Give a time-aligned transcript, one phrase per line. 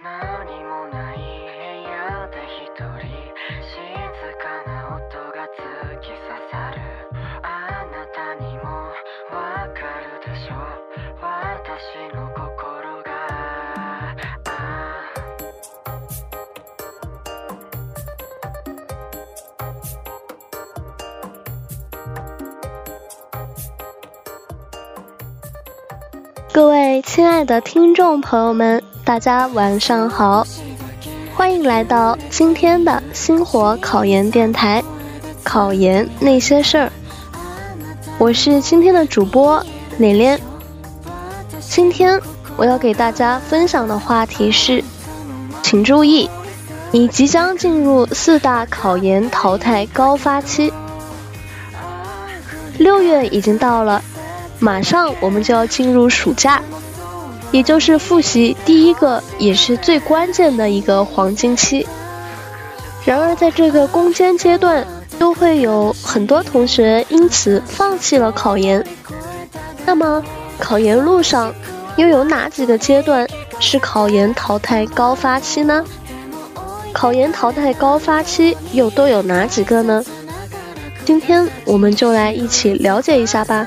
[0.00, 1.22] 何もない部
[1.90, 3.02] 屋で一人。
[3.66, 3.74] 静
[4.38, 5.02] かな音
[5.32, 5.58] が突
[6.00, 6.78] き刺さる。
[7.42, 7.46] あ
[7.90, 8.62] なたにも
[9.34, 10.54] わかるでしょ。
[11.20, 13.08] 私の心が。
[26.52, 28.87] 各位亲爱的听众朋友们。
[29.08, 30.46] 大家晚上好，
[31.34, 34.84] 欢迎来到今天的星火考研电台，
[35.42, 36.92] 考研那些事儿。
[38.18, 39.64] 我是今天的主播
[39.96, 40.38] 蕾蕾。
[41.58, 42.20] 今天
[42.58, 44.84] 我要给大家分享的话题是，
[45.62, 46.28] 请注意，
[46.90, 50.70] 你即将进入四大考研淘汰高发期，
[52.76, 54.02] 六月已经到了。
[54.58, 56.60] 马上我们就要进入暑假，
[57.50, 61.86] 也就是复习第一个也是最关键的一个黄金期。
[63.04, 64.86] 然而在这个攻坚阶段，
[65.18, 68.84] 都会有很多同学因此放弃了考研。
[69.86, 70.22] 那么
[70.58, 71.54] 考研路上
[71.96, 73.26] 又有哪几个阶段
[73.58, 75.82] 是考研淘汰高发期呢？
[76.92, 80.04] 考研淘汰高发期又都有哪几个呢？
[81.04, 83.66] 今天我们就来一起了解一下吧。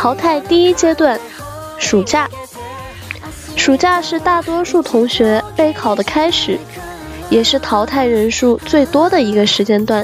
[0.00, 1.20] 淘汰第一阶段，
[1.76, 2.26] 暑假。
[3.54, 6.58] 暑假是大多数同学备考的开始，
[7.28, 10.02] 也是淘汰人数最多的一个时间段。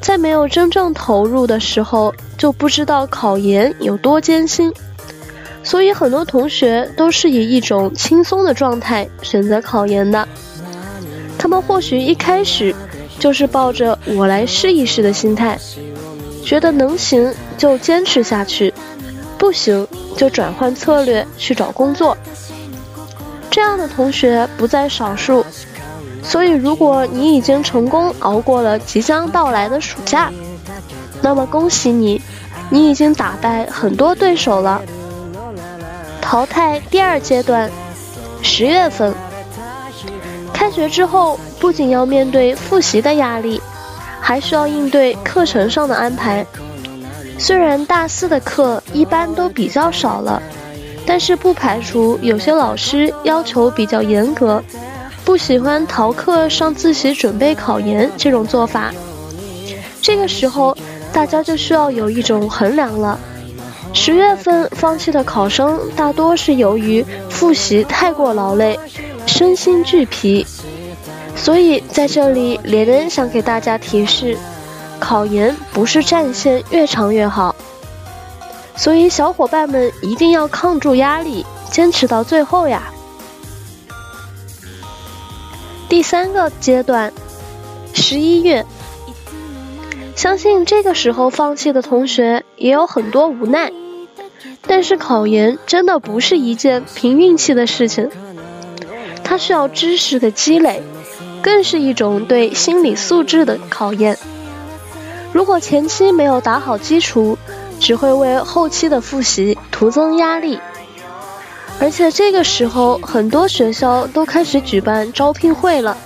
[0.00, 4.72] 在没有真正投入的时候，就不知道考研有多艰辛，
[5.62, 10.26] 所以很多同学都是以一种轻松的状态选择考研的。
[11.38, 12.74] 他们或许一开始
[13.20, 15.56] 就是抱着“我来试一试”的心态。
[16.46, 18.72] 觉得能行就坚持下去，
[19.36, 19.84] 不行
[20.16, 22.16] 就转换策略去找工作。
[23.50, 25.44] 这样的同学不在少数，
[26.22, 30.30] 所以如果你已经成功熬过了即将到来的暑假，
[31.20, 32.22] 那么恭喜你，
[32.70, 34.80] 你已经打败很多对手了。
[36.20, 37.68] 淘汰第二阶段，
[38.40, 39.12] 十月份，
[40.52, 43.60] 开学之后不仅要面对复习的压力。
[44.20, 46.44] 还需要应对课程上的安排。
[47.38, 50.42] 虽然大四的课一般都比较少了，
[51.04, 54.62] 但是不排除有些老师要求比较严格，
[55.24, 58.92] 不喜欢逃课上自习准备考研这种做法。
[60.00, 60.76] 这个时候，
[61.12, 63.18] 大家就需要有一种衡量了。
[63.92, 68.78] 十月份放弃的考生大多是由于复习太过劳累，
[69.26, 70.46] 身心俱疲。
[71.36, 74.36] 所以在这里，连连想给大家提示：
[74.98, 77.54] 考研不是战线越长越好。
[78.74, 82.92] 所以小伙伴们一定要抗住压力，坚持到最后呀！
[85.88, 87.12] 第三个阶段，
[87.94, 88.66] 十一月，
[90.16, 93.72] 相信这个时候放弃的同学也有很多无奈。
[94.66, 98.10] 但是考研真的不是一件凭运气的事情，
[99.22, 100.82] 它需要知识的积累。
[101.46, 104.18] 更是一种对心理素质的考验。
[105.32, 107.38] 如果前期没有打好基础，
[107.78, 110.58] 只会为后期的复习徒增压力。
[111.78, 115.96] 而且这个时候，很多学校都开始举办招聘会了。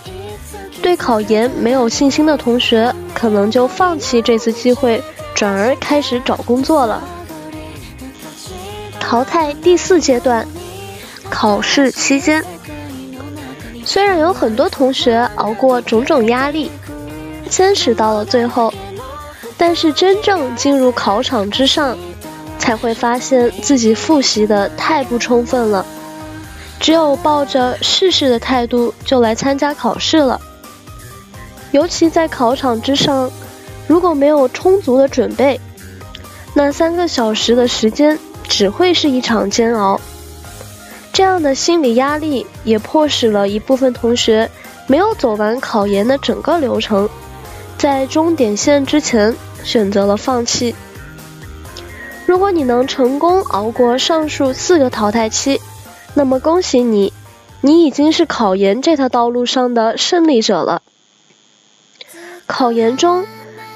[0.82, 5.02] 对考研没有信心的同学，可能就放弃这次机会，
[5.34, 7.02] 转而开始找工作了。
[9.00, 10.46] 淘汰第四阶段，
[11.30, 12.44] 考试期间。
[13.92, 16.70] 虽然有很多同学熬过种种压力，
[17.48, 18.72] 坚持到了最后，
[19.58, 21.98] 但是真正进入考场之上，
[22.56, 25.84] 才会发现自己复习的太不充分了。
[26.78, 30.40] 只有抱着试试的态度就来参加考试了。
[31.72, 33.28] 尤其在考场之上，
[33.88, 35.60] 如果没有充足的准备，
[36.54, 40.00] 那三个小时的时间只会是一场煎熬。
[41.20, 44.50] 这样的心理压力也迫使了一部分同学
[44.86, 47.10] 没有走完考研的整个流程，
[47.76, 50.74] 在终点线之前选择了放弃。
[52.24, 55.60] 如果你能成功熬过上述四个淘汰期，
[56.14, 57.12] 那么恭喜你，
[57.60, 60.80] 你已经是考研这条道路上的胜利者了。
[62.46, 63.26] 考研中，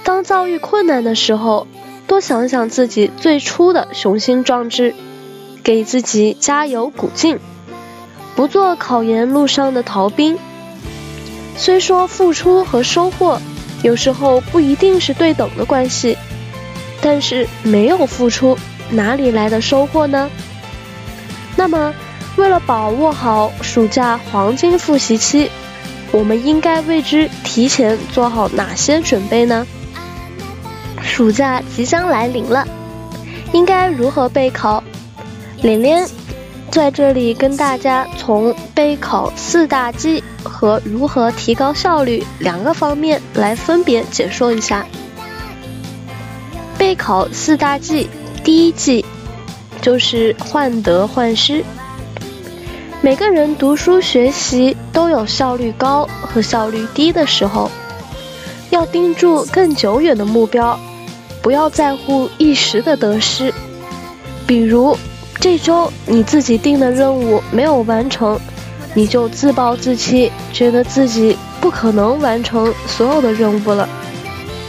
[0.03, 1.67] 当遭遇困难的时候，
[2.07, 4.95] 多想想自己最初的雄心壮志。
[5.65, 7.41] 给自己加油鼓劲，
[8.37, 10.39] 不做考研路上的逃兵。
[11.57, 13.41] 虽说付出和收获
[13.83, 16.19] 有时候不一定是对等的关系，
[17.01, 18.59] 但是没有付出
[18.91, 20.29] 哪里来的收获呢？
[21.57, 21.95] 那么
[22.37, 25.51] 为了把握好暑假黄金复习期，
[26.13, 29.67] 我们应该为之提前做好哪些准备呢？
[31.01, 32.67] 暑假即将来临了，
[33.53, 34.85] 应该如何备考？
[35.65, 36.07] 连连
[36.71, 44.87] 在这里跟大家从备考四大忌和如何提高效率两个方面来分别解说一下。
[46.77, 48.11] 备考四大忌，
[48.45, 49.03] 第一忌
[49.81, 51.65] 就是患得患失。
[53.01, 57.71] 每个人读书学习都有效率高和效率低的时候，
[58.69, 60.79] 要盯住更久远的目标，
[61.41, 63.51] 不要在乎一时的得失。
[64.47, 64.95] 比如
[65.45, 68.41] 这周你自己定的任务没有完成，
[68.95, 73.87] 你就自暴自弃，觉得自己不可能完成所有的任务了，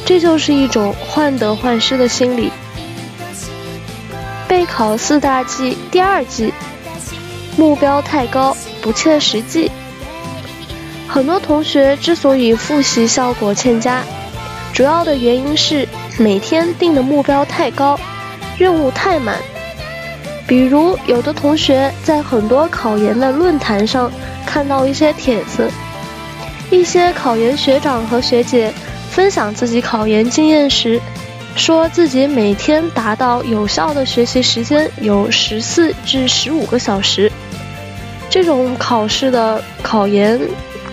[0.05, 2.51] 这就是一种患得患失的心理。
[4.49, 6.53] 备考四大忌第二忌。
[7.55, 9.71] 目标太高，不切实际。
[11.07, 14.03] 很多同学之所以复习效果欠佳，
[14.73, 15.87] 主要的原因是
[16.19, 17.97] 每天定的目标太高，
[18.57, 19.37] 任务太满。
[20.47, 24.11] 比如，有的同学在很多考研的论坛上
[24.45, 25.69] 看到一些帖子，
[26.69, 28.71] 一些考研学长和学姐
[29.09, 31.01] 分享自己考研经验时，
[31.55, 37.31] 说自己每天达到有效的学习时间有十四至十五个小时。
[38.29, 40.39] 这种考试的考研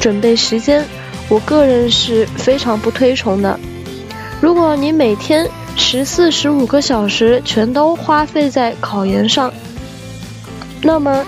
[0.01, 0.83] 准备时间，
[1.29, 3.59] 我个人是非常不推崇的。
[4.41, 5.47] 如果你每天
[5.77, 9.53] 十四、十五个小时全都花费在考研上，
[10.83, 11.25] 那么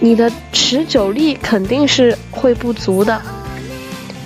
[0.00, 3.20] 你的持久力肯定是会不足的。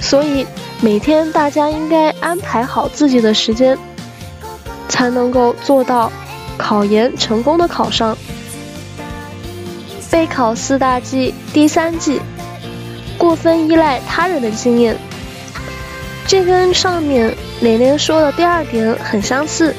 [0.00, 0.46] 所以
[0.81, 3.76] 每天大家应该安排好自己的时间，
[4.88, 6.11] 才能够做到
[6.56, 8.16] 考研成功的考上。
[10.11, 12.20] 备考四大忌第三忌：
[13.16, 14.96] 过分依赖他人的经验。
[16.30, 19.74] 这跟上面连连说的第二点很相似。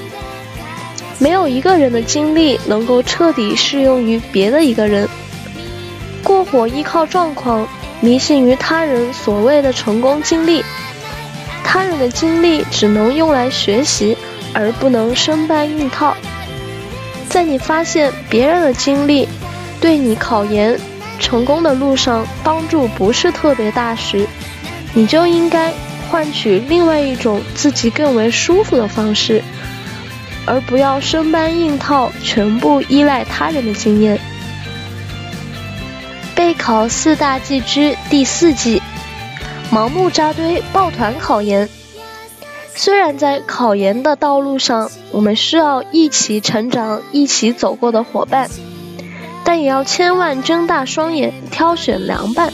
[1.18, 5.08] 没有一个人的经历能够彻底适用于别的一个人。
[6.22, 7.66] 过火依靠状况，
[8.02, 10.62] 迷信于他人所谓的成功经历。
[11.64, 14.18] 他人的经历只能用来学习，
[14.52, 16.14] 而不能生搬硬套。
[17.30, 19.26] 在你发现别人的经历，
[19.80, 20.78] 对你考研
[21.18, 24.28] 成功的路上帮助不是特别大时，
[24.94, 25.72] 你就应该
[26.12, 29.42] 换取另外一种自己更为舒服的方式，
[30.46, 34.20] 而不要生搬硬套，全部依赖他人的经验。
[36.36, 38.82] 备考四大忌之第四忌：
[39.72, 41.70] 盲目扎堆抱团考研。
[42.76, 48.50] 虽然在考研的道路上，我们需要一起成长、一起走过的伙伴。
[49.44, 52.52] 但也要千万睁大双眼，挑选良伴。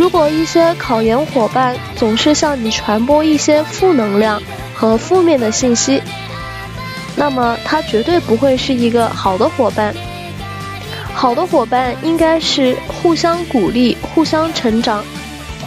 [0.00, 4.40] 如果一些考研伙伴总是向你传播一些负能量
[4.74, 6.02] 和负面的信息，
[7.14, 9.94] 那么他绝对不会是一个好的伙伴。
[11.12, 15.04] 好的伙伴应该是互相鼓励、互相成长、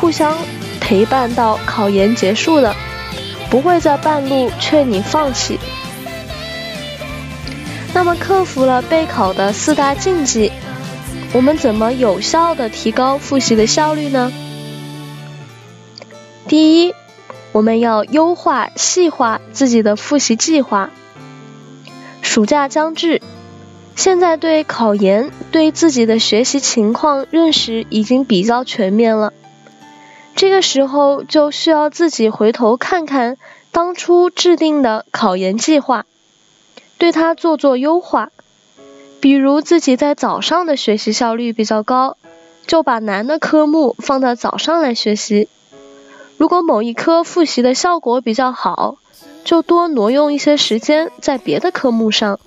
[0.02, 0.36] 互相
[0.82, 2.76] 陪伴到考研结束的，
[3.52, 5.60] 不会在半路劝你放弃。
[7.94, 10.52] 那么克服了备考的四大禁忌，
[11.34, 14.32] 我们怎么有效的提高复习的效率呢？
[16.48, 16.94] 第一，
[17.52, 20.92] 我们要优化细化自己的复习计划。
[22.22, 23.20] 暑假将至，
[23.96, 29.34] 现在对考研、对自己的学习情况认识已经比较全面了，
[30.36, 33.38] 这个时候就需要自己回头看看
[33.72, 36.06] 当初制定的考研计划。
[37.00, 38.30] 对它做做优化，
[39.24, 42.18] 比如自己在早上的学习效率比较高，
[42.68, 45.48] 就把难的科目放在早上来学习；
[46.36, 48.98] 如果某一科复习的效果比较好，
[49.46, 52.38] 就多挪用一些时间在别的科目上。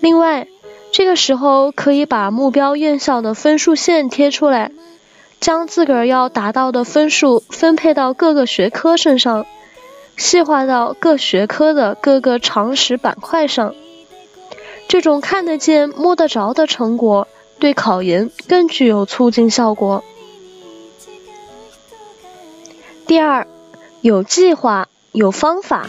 [0.00, 0.48] 另外，
[0.92, 4.72] 这个时候可以把目标院校的分数线贴出来，
[5.40, 9.44] 将自个儿要达到的分数分配到各个学科身上。
[10.16, 13.74] 细化到各学科的各个常识板块上，
[14.94, 17.26] 这种看得见、摸得着的成果，
[17.58, 20.04] 对考研更具有促进效果。
[23.04, 23.48] 第二，
[24.02, 25.88] 有计划、有方法。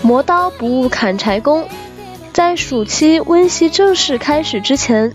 [0.00, 1.66] 磨刀不误砍柴工，
[2.32, 5.12] 在暑期温习正式开始之前，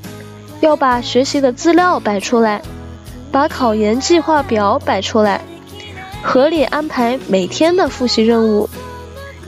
[0.60, 2.62] 要把学习的资料摆出来，
[3.32, 5.40] 把考研计划表摆出来。
[6.22, 8.70] 合理安排每天的复习任务，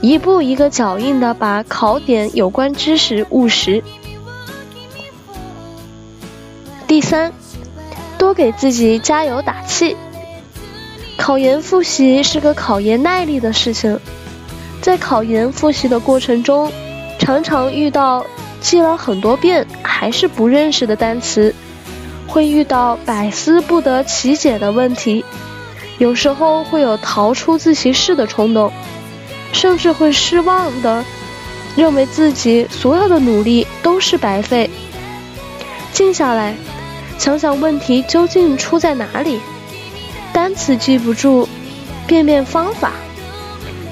[0.02, 3.82] 一步一个脚印的把考点有关知识务实。
[6.88, 7.32] 第三，
[8.18, 9.96] 多给自己加油打气。
[11.16, 13.96] 考研复习是个考验耐力的事情，
[14.80, 16.70] 在考研复习的过程中，
[17.20, 18.26] 常常遇到
[18.60, 21.54] 记了很多遍还是不认识的单词，
[22.26, 25.24] 会遇到百思不得其解的问题，
[25.98, 28.72] 有时候会有逃出自习室的冲动，
[29.52, 31.04] 甚至会失望的
[31.76, 34.68] 认为自己所有的努力都是白费。
[35.92, 36.54] 静下来，
[37.18, 39.40] 想想问题究竟出在哪里。
[40.32, 41.46] 单词记不住，
[42.06, 42.92] 变变方法。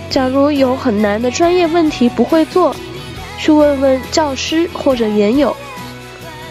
[0.08, 2.74] 假如有很难的专业问题不会做，
[3.38, 5.54] 去问问教师或者研友。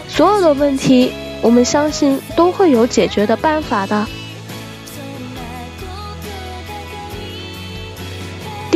[0.08, 1.12] 所有的问题，
[1.42, 4.06] 我们相信都会有解决的办法的。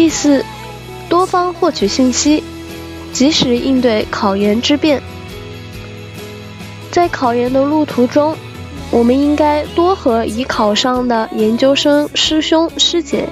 [0.05, 0.45] 第四，
[1.09, 2.45] 多方获取信息，
[3.11, 5.03] 及时应对考研之变。
[6.91, 8.37] 在考研的路途中。
[8.91, 13.27] 我们应该多和已考上的研究生师兄师姐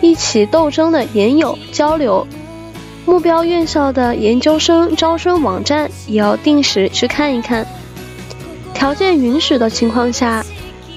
[0.00, 2.26] 一起斗争的研友交流，
[3.06, 7.64] 目标院校的研究生招生网站也要定时去看一看。
[8.74, 10.44] 条件允许的情况下，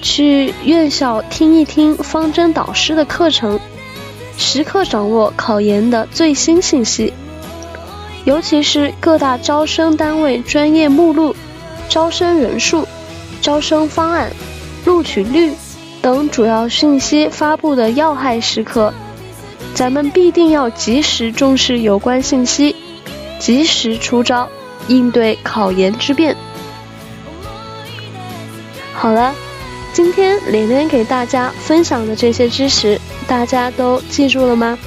[0.02, 3.60] 去院校听一听方针导师的课程，
[4.54, 7.10] 时刻掌握考研的最新信息，
[8.26, 11.34] 尤其是各大招生单位专业目录、
[11.88, 12.86] 招生人数。
[13.40, 14.30] 招生方案、
[14.84, 15.54] 录取率
[16.02, 18.92] 等主要信息发布的要害时刻，
[19.74, 22.76] 咱们必定要及时重视有关信息，
[23.38, 24.46] 及时出招，
[24.86, 26.36] 应对考研之变。
[28.92, 29.34] 好了，
[29.94, 33.00] 今天连连给大家分享的这些知识，
[33.32, 34.78] 大家都记住了吗？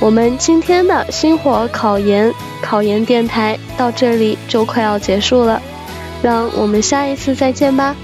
[0.00, 5.62] 我们今天的星火考研考研电台到这里就快要结束了。
[6.20, 7.94] 让我们下一次再见吧。